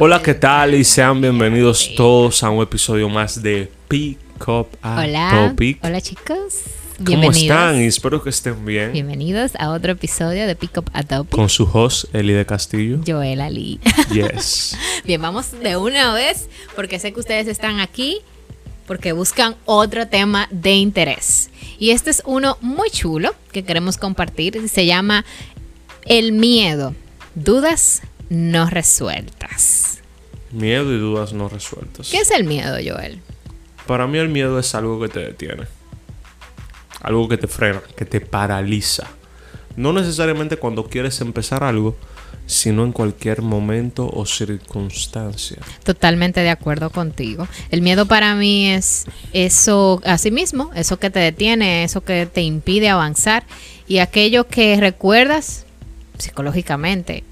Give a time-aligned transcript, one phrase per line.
[0.00, 0.74] Hola, ¿qué tal?
[0.74, 5.48] Y sean bienvenidos todos a un episodio más de Pick Up a Hola.
[5.50, 5.78] Topic.
[5.82, 6.60] Hola chicos.
[7.04, 7.80] ¿Cómo están?
[7.82, 8.92] Y espero que estén bien.
[8.92, 11.34] Bienvenidos a otro episodio de Pick Up a Topic.
[11.34, 13.00] Con su host, Eli de Castillo.
[13.04, 13.80] Joel Ali.
[14.12, 14.76] Yes.
[15.04, 18.18] Bien, vamos de una vez porque sé que ustedes están aquí
[18.86, 21.50] porque buscan otro tema de interés.
[21.78, 24.68] Y este es uno muy chulo que queremos compartir.
[24.68, 25.24] Se llama
[26.04, 26.94] El miedo.
[27.34, 30.00] Dudas no resueltas.
[30.50, 32.08] Miedo y dudas no resueltas.
[32.10, 33.20] ¿Qué es el miedo, Joel?
[33.86, 35.64] Para mí el miedo es algo que te detiene.
[37.00, 39.06] Algo que te frena, que te paraliza.
[39.76, 41.96] No necesariamente cuando quieres empezar algo,
[42.46, 45.58] sino en cualquier momento o circunstancia.
[45.84, 47.46] Totalmente de acuerdo contigo.
[47.70, 52.40] El miedo para mí es eso, así mismo, eso que te detiene, eso que te
[52.40, 53.44] impide avanzar
[53.86, 55.66] y aquello que recuerdas
[56.16, 57.22] psicológicamente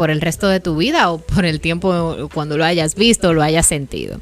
[0.00, 3.32] por el resto de tu vida o por el tiempo cuando lo hayas visto o
[3.34, 4.18] lo hayas sentido.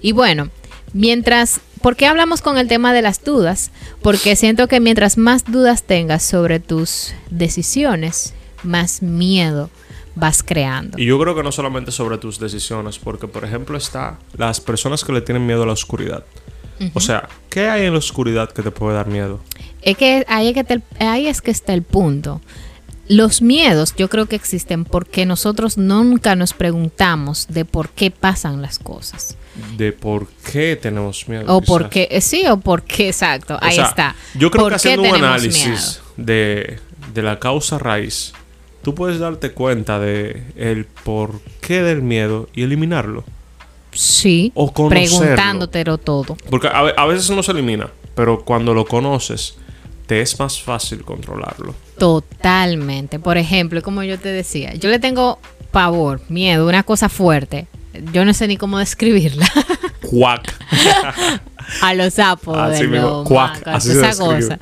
[0.00, 0.48] Y bueno,
[0.94, 3.70] mientras, ¿por qué hablamos con el tema de las dudas?
[4.00, 9.68] Porque siento que mientras más dudas tengas sobre tus decisiones, más miedo
[10.14, 10.98] vas creando.
[10.98, 15.04] Y yo creo que no solamente sobre tus decisiones, porque por ejemplo está las personas
[15.04, 16.24] que le tienen miedo a la oscuridad.
[16.94, 19.40] O sea, ¿qué hay en la oscuridad que te puede dar miedo?
[19.82, 22.40] Es que ahí es que, te- ahí es que está el punto.
[23.08, 28.60] Los miedos yo creo que existen porque nosotros nunca nos preguntamos de por qué pasan
[28.60, 29.36] las cosas.
[29.76, 31.44] De por qué tenemos miedo.
[31.48, 31.68] O quizás.
[31.68, 33.54] por qué, eh, sí, o por qué, exacto.
[33.54, 34.16] O Ahí sea, está.
[34.34, 36.78] Yo creo ¿Por que haciendo un análisis de,
[37.14, 38.32] de la causa raíz,
[38.82, 43.24] tú puedes darte cuenta de el por qué del miedo y eliminarlo.
[43.92, 46.36] Sí, O preguntándotelo todo.
[46.50, 49.56] Porque a, a veces no se elimina, pero cuando lo conoces,
[50.08, 51.74] te es más fácil controlarlo.
[51.98, 53.18] Totalmente.
[53.18, 55.38] Por ejemplo, como yo te decía, yo le tengo
[55.70, 57.66] pavor, miedo, una cosa fuerte.
[58.14, 59.46] Yo no sé ni cómo describirla.
[60.00, 60.54] Cuac.
[61.82, 64.58] a los sapos Así de mismo, cuac, macos, así esa se cosa.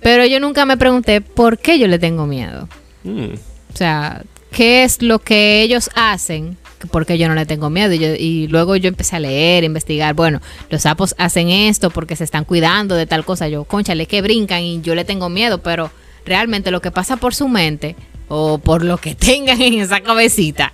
[0.00, 2.68] Pero yo nunca me pregunté por qué yo le tengo miedo.
[3.04, 3.32] Mm.
[3.72, 4.22] O sea,
[4.52, 6.58] ¿qué es lo que ellos hacen?
[6.90, 7.92] Porque yo no le tengo miedo.
[7.92, 10.14] Y, yo- y luego yo empecé a leer, investigar.
[10.14, 13.48] Bueno, los sapos hacen esto porque se están cuidando de tal cosa.
[13.48, 15.58] Yo, conchale, que brincan y yo le tengo miedo.
[15.62, 15.90] Pero
[16.24, 17.96] realmente lo que pasa por su mente
[18.28, 20.72] o por lo que tengan en esa cabecita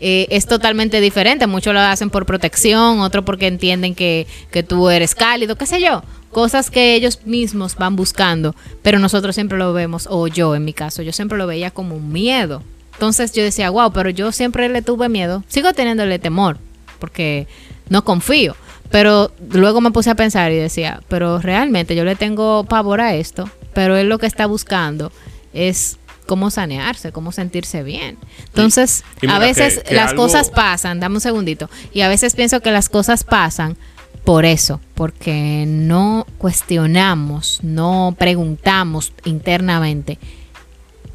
[0.00, 1.46] eh, es totalmente diferente.
[1.46, 5.80] Muchos lo hacen por protección, otros porque entienden que, que tú eres cálido, qué sé
[5.80, 6.02] yo.
[6.30, 10.74] Cosas que ellos mismos van buscando, pero nosotros siempre lo vemos, o yo en mi
[10.74, 12.62] caso, yo siempre lo veía como un miedo.
[12.98, 15.44] Entonces yo decía, wow, pero yo siempre le tuve miedo.
[15.46, 16.58] Sigo teniéndole temor,
[16.98, 17.46] porque
[17.88, 18.56] no confío.
[18.90, 23.14] Pero luego me puse a pensar y decía, pero realmente yo le tengo pavor a
[23.14, 25.12] esto, pero él lo que está buscando
[25.52, 28.18] es cómo sanearse, cómo sentirse bien.
[28.46, 32.08] Entonces, y a veces que- que las algo- cosas pasan, dame un segundito, y a
[32.08, 33.76] veces pienso que las cosas pasan
[34.24, 40.18] por eso, porque no cuestionamos, no preguntamos internamente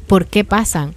[0.06, 0.94] por qué pasan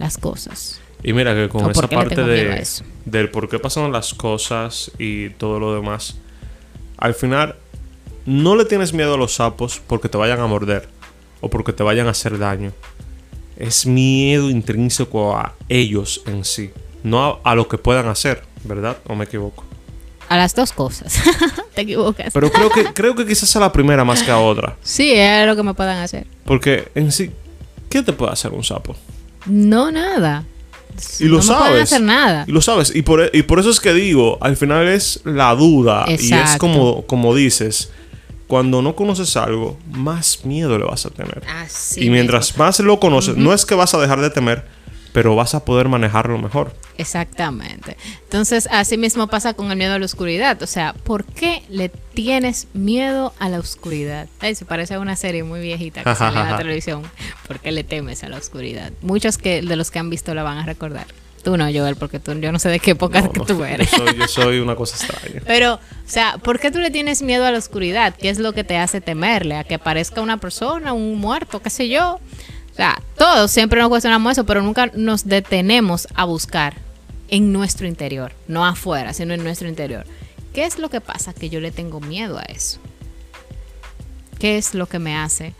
[0.00, 0.80] las cosas.
[1.02, 2.66] Y mira que con ¿O por esa parte de,
[3.04, 6.16] del por qué pasan las cosas y todo lo demás,
[6.96, 7.56] al final
[8.26, 10.88] no le tienes miedo a los sapos porque te vayan a morder
[11.40, 12.72] o porque te vayan a hacer daño.
[13.56, 16.70] Es miedo intrínseco a ellos en sí,
[17.02, 18.96] no a, a lo que puedan hacer, ¿verdad?
[19.06, 19.64] ¿O me equivoco?
[20.28, 21.20] A las dos cosas.
[21.74, 22.32] Te equivocas.
[22.32, 24.76] Pero creo que, creo que quizás a la primera más que a otra.
[24.82, 26.26] sí, es lo que me puedan hacer.
[26.44, 27.32] Porque en sí,
[27.88, 28.94] ¿qué te puede hacer un sapo?
[29.46, 30.44] No, nada.
[31.18, 31.68] Y lo no sabes.
[31.68, 32.44] pueden hacer nada.
[32.46, 32.94] Y lo sabes.
[32.94, 36.04] Y por, y por eso es que digo, al final es la duda.
[36.08, 37.90] Y es como, como dices,
[38.46, 41.42] cuando no conoces algo, más miedo le vas a tener.
[41.48, 44.66] Así y mientras más lo conoces, no es que vas a dejar de temer,
[45.12, 46.74] pero vas a poder manejarlo mejor.
[46.98, 47.96] Exactamente.
[48.24, 50.62] Entonces, así mismo pasa con el miedo a la oscuridad.
[50.62, 54.28] O sea, ¿por qué le tienes miedo a la oscuridad?
[54.40, 57.02] Ay, se parece a una serie muy viejita que sale en la televisión.
[57.46, 58.92] ¿Por qué le temes a la oscuridad?
[59.02, 61.06] Muchos que de los que han visto la van a recordar.
[61.42, 63.64] Tú no, Joel, porque tú, yo no sé de qué época No, que tú yo,
[63.64, 63.88] eres.
[63.88, 65.40] soy, yo soy una cosa extraña.
[65.46, 68.14] Pero, o sea, ¿por qué tú le tienes miedo a la oscuridad?
[68.14, 69.56] ¿Qué es lo que te hace temerle?
[69.56, 72.20] ¿A que aparezca una persona, un muerto, qué sé yo?
[72.72, 76.74] O sea, todos siempre nos cuestionamos eso, pero nunca nos detenemos a buscar
[77.28, 80.04] en nuestro interior, no afuera, sino en nuestro interior.
[80.52, 81.32] ¿Qué es lo que pasa?
[81.32, 82.80] Que yo le tengo miedo a eso.
[84.38, 85.54] ¿Qué es lo que me hace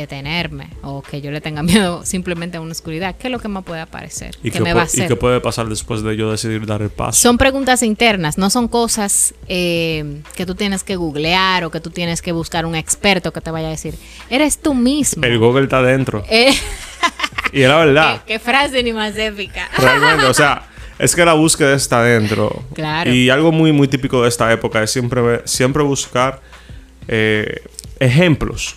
[0.00, 3.16] detenerme o que yo le tenga miedo simplemente a una oscuridad?
[3.18, 4.36] ¿Qué es lo que me puede aparecer?
[4.42, 5.08] ¿Y ¿Qué me va a pu- y hacer?
[5.08, 7.20] qué puede pasar después de yo decidir dar el paso?
[7.20, 11.90] Son preguntas internas, no son cosas eh, que tú tienes que googlear o que tú
[11.90, 13.94] tienes que buscar un experto que te vaya a decir.
[14.30, 15.24] Eres tú mismo.
[15.24, 16.24] El Google está adentro.
[16.28, 16.52] Eh,
[17.52, 18.22] Y es la verdad.
[18.26, 19.68] ¿qué, qué frase ni más épica.
[19.78, 20.64] Realmente, o sea,
[20.98, 22.62] Es que la búsqueda está dentro.
[22.74, 23.10] Claro.
[23.12, 26.42] Y algo muy, muy típico de esta época es siempre, siempre buscar
[27.06, 27.62] eh,
[28.00, 28.74] ejemplos.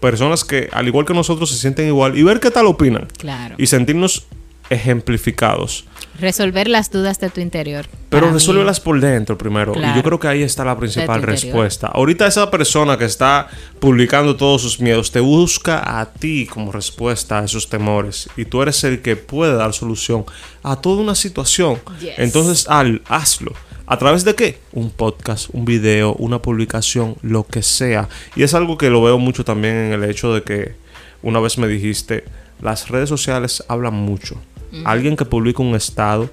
[0.00, 3.08] Personas que, al igual que nosotros, se sienten igual y ver qué tal opinan.
[3.18, 3.54] Claro.
[3.58, 4.26] Y sentirnos
[4.70, 5.84] ejemplificados.
[6.20, 7.86] Resolver las dudas de tu interior.
[8.08, 9.72] Pero resuélvelas por dentro primero.
[9.76, 11.40] Y yo creo que ahí está la principal interior.
[11.40, 11.88] respuesta.
[11.88, 13.48] Ahorita esa persona que está
[13.80, 18.28] publicando todos sus miedos te busca a ti como respuesta a esos temores.
[18.36, 20.24] Y tú eres el que puede dar solución
[20.62, 21.80] a toda una situación.
[22.00, 22.14] Yes.
[22.18, 23.52] Entonces, al, hazlo.
[23.90, 24.56] ¿A través de qué?
[24.72, 28.08] Un podcast, un video, una publicación, lo que sea.
[28.36, 30.76] Y es algo que lo veo mucho también en el hecho de que
[31.24, 32.22] una vez me dijiste,
[32.62, 34.36] las redes sociales hablan mucho.
[34.84, 36.30] Alguien que publica un estado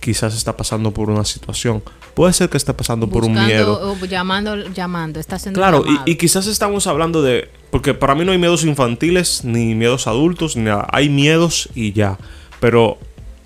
[0.00, 1.82] quizás está pasando por una situación.
[2.12, 3.80] Puede ser que esté pasando por un miedo.
[3.90, 5.18] o llamando, llamando.
[5.18, 7.48] Está haciendo Claro, y, y quizás estamos hablando de...
[7.70, 10.86] Porque para mí no hay miedos infantiles, ni miedos adultos, ni nada.
[10.92, 12.18] Hay miedos y ya.
[12.60, 12.98] Pero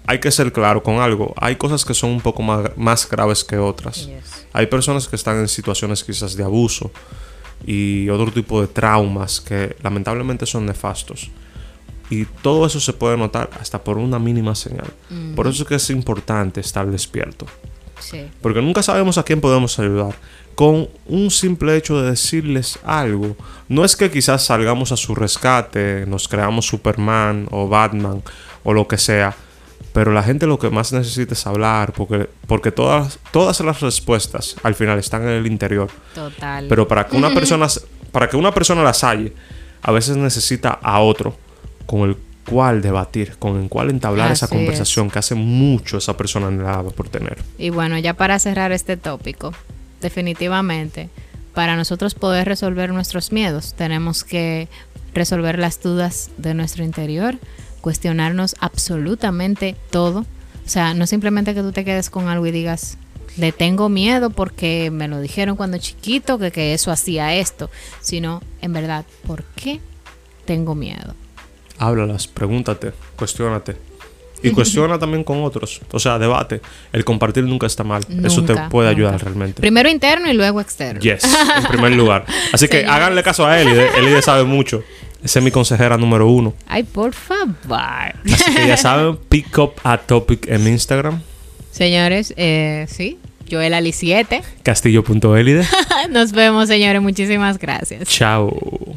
[0.07, 1.35] hay que ser claro con algo.
[1.37, 4.07] Hay cosas que son un poco más, más graves que otras.
[4.07, 4.47] Yes.
[4.53, 6.91] Hay personas que están en situaciones quizás de abuso
[7.67, 11.31] y otro tipo de traumas que lamentablemente son nefastos.
[12.11, 14.93] Y todo eso se puede notar hasta por una mínima señal.
[15.35, 17.47] Por eso es que es importante estar despierto.
[17.99, 18.27] Sí.
[18.43, 20.15] Porque nunca sabemos a quién podemos ayudar.
[20.55, 23.35] Con un simple hecho de decirles algo.
[23.69, 28.23] No es que quizás salgamos a su rescate, nos creamos Superman o Batman
[28.63, 29.35] o lo que sea.
[29.93, 31.93] Pero la gente lo que más necesita es hablar.
[31.93, 35.91] Porque, porque todas, todas las respuestas al final están en el interior.
[36.15, 36.67] Total.
[36.69, 37.67] Pero para que una persona,
[38.11, 39.33] para que una persona las halle,
[39.83, 41.37] a veces necesita a otro
[41.87, 42.17] con el
[42.49, 47.09] cual debatir, con el cual entablar esa conversación que hace mucho esa persona anhelaba por
[47.09, 47.39] tener.
[47.59, 49.53] Y bueno, ya para cerrar este tópico,
[50.01, 51.09] definitivamente,
[51.55, 54.69] para nosotros poder resolver nuestros miedos, tenemos que
[55.15, 57.37] resolver las dudas de nuestro interior,
[57.83, 60.21] cuestionarnos absolutamente todo.
[60.65, 62.97] O sea, no simplemente que tú te quedes con algo y digas,
[63.37, 67.71] le tengo miedo porque me lo dijeron cuando chiquito, que, que eso hacía esto,
[68.01, 69.81] sino, en verdad, ¿por qué
[70.47, 71.15] tengo miedo?
[71.79, 73.77] Háblalas, pregúntate, cuestiónate.
[74.45, 75.81] Y cuestiona también con otros.
[75.93, 76.61] O sea, debate.
[76.93, 78.05] El compartir nunca está mal.
[78.25, 78.89] Eso te puede nunca.
[78.89, 79.61] ayudar realmente.
[79.61, 81.01] Primero interno y luego externo.
[81.01, 81.23] Yes,
[81.59, 82.27] en primer lugar.
[82.53, 82.97] Así que Señores.
[82.97, 83.91] háganle caso a Elide.
[83.97, 84.83] Elide sabe mucho.
[85.23, 86.55] Esa es mi consejera número uno.
[86.67, 87.55] Ay, por favor.
[87.71, 91.21] Así que ya saben, pick up a topic en Instagram.
[91.71, 93.19] Señores, eh, sí,
[93.51, 94.43] Joel Ali 7.
[94.63, 95.65] Castillo.elide.
[96.11, 97.01] Nos vemos, señores.
[97.01, 98.09] Muchísimas gracias.
[98.09, 98.97] Chao.